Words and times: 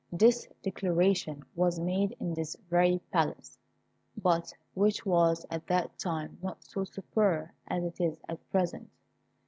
This 0.11 0.47
declaration 0.63 1.45
was 1.55 1.79
made 1.79 2.17
in 2.19 2.33
this 2.33 2.57
very 2.71 2.99
Palace, 3.11 3.59
but 4.19 4.51
which 4.73 5.05
was 5.05 5.45
at 5.51 5.67
that 5.67 5.95
time 5.99 6.39
not 6.41 6.63
so 6.63 6.83
superb 6.85 7.49
as 7.67 7.83
it 7.83 8.01
is 8.03 8.17
at 8.27 8.39
present. 8.49 8.89